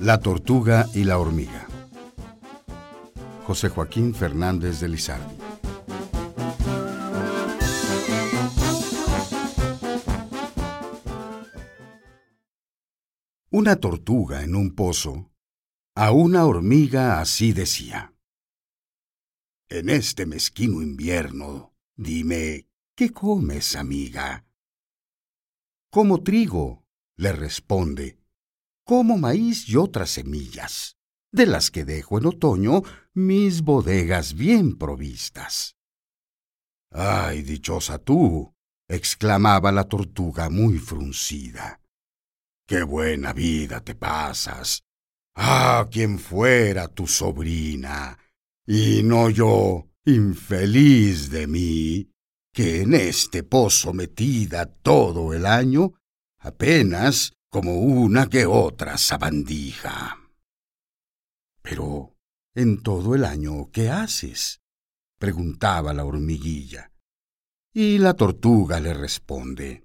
La 0.00 0.18
tortuga 0.18 0.86
y 0.94 1.04
la 1.04 1.18
hormiga. 1.18 1.68
José 3.46 3.68
Joaquín 3.68 4.14
Fernández 4.14 4.80
de 4.80 4.88
Lizardi. 4.88 5.36
Una 13.50 13.76
tortuga 13.76 14.42
en 14.42 14.54
un 14.54 14.74
pozo, 14.74 15.30
a 15.94 16.12
una 16.12 16.46
hormiga 16.46 17.20
así 17.20 17.52
decía. 17.52 18.14
En 19.68 19.90
este 19.90 20.24
mezquino 20.24 20.80
invierno, 20.80 21.74
dime, 21.94 22.68
¿qué 22.94 23.10
comes, 23.10 23.76
amiga? 23.76 24.46
Como 25.90 26.22
trigo, 26.22 26.86
le 27.16 27.32
responde 27.32 28.19
como 28.84 29.18
maíz 29.18 29.68
y 29.68 29.76
otras 29.76 30.10
semillas, 30.10 30.96
de 31.32 31.46
las 31.46 31.70
que 31.70 31.84
dejo 31.84 32.18
en 32.18 32.26
otoño 32.26 32.82
mis 33.14 33.62
bodegas 33.62 34.34
bien 34.34 34.76
provistas. 34.76 35.76
¡Ay, 36.92 37.42
dichosa 37.42 37.98
tú! 37.98 38.54
exclamaba 38.88 39.70
la 39.70 39.84
tortuga 39.84 40.50
muy 40.50 40.78
fruncida. 40.78 41.80
¡Qué 42.66 42.82
buena 42.82 43.32
vida 43.32 43.80
te 43.80 43.94
pasas! 43.94 44.82
¡Ah, 45.36 45.86
quien 45.90 46.18
fuera 46.18 46.88
tu 46.88 47.06
sobrina! 47.06 48.18
Y 48.66 49.02
no 49.04 49.30
yo, 49.30 49.88
infeliz 50.04 51.30
de 51.30 51.46
mí, 51.46 52.10
que 52.52 52.82
en 52.82 52.94
este 52.94 53.42
pozo 53.42 53.92
metida 53.92 54.66
todo 54.66 55.32
el 55.34 55.46
año, 55.46 55.94
apenas 56.38 57.32
como 57.50 57.80
una 57.80 58.28
que 58.28 58.46
otra 58.46 58.96
sabandija. 58.96 60.18
Pero, 61.62 62.16
¿en 62.54 62.82
todo 62.82 63.14
el 63.14 63.24
año 63.24 63.70
qué 63.72 63.90
haces? 63.90 64.60
preguntaba 65.18 65.92
la 65.92 66.04
hormiguilla. 66.04 66.92
Y 67.72 67.98
la 67.98 68.14
tortuga 68.14 68.80
le 68.80 68.94
responde. 68.94 69.84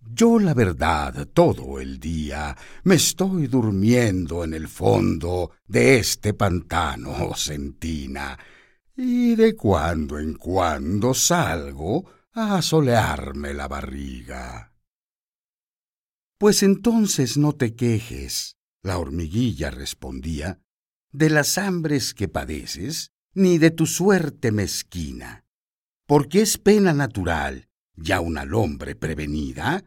Yo 0.00 0.38
la 0.38 0.54
verdad 0.54 1.26
todo 1.32 1.80
el 1.80 1.98
día 1.98 2.56
me 2.84 2.94
estoy 2.96 3.48
durmiendo 3.48 4.44
en 4.44 4.54
el 4.54 4.68
fondo 4.68 5.52
de 5.66 5.98
este 5.98 6.32
pantano, 6.34 7.34
Centina, 7.34 8.38
y 8.96 9.34
de 9.34 9.56
cuando 9.56 10.18
en 10.18 10.34
cuando 10.34 11.12
salgo 11.12 12.08
a 12.32 12.62
solearme 12.62 13.52
la 13.52 13.66
barriga. 13.66 14.75
Pues 16.38 16.62
entonces 16.62 17.38
no 17.38 17.52
te 17.52 17.74
quejes, 17.74 18.58
la 18.82 18.98
hormiguilla 18.98 19.70
respondía, 19.70 20.60
de 21.10 21.30
las 21.30 21.56
hambres 21.56 22.12
que 22.12 22.28
padeces, 22.28 23.12
ni 23.32 23.56
de 23.56 23.70
tu 23.70 23.86
suerte 23.86 24.52
mezquina, 24.52 25.46
porque 26.06 26.42
es 26.42 26.58
pena 26.58 26.92
natural, 26.92 27.68
ya 27.94 28.20
una 28.20 28.42
hombre 28.42 28.94
prevenida, 28.94 29.82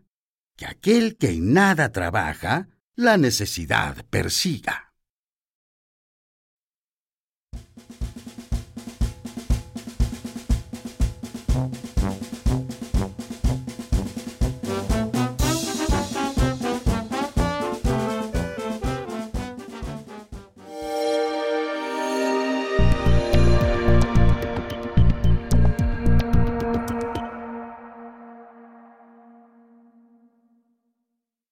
que 0.58 0.66
aquel 0.66 1.18
que 1.18 1.30
en 1.30 1.54
nada 1.54 1.92
trabaja, 1.92 2.68
la 2.96 3.18
necesidad 3.18 4.04
persiga. 4.10 4.90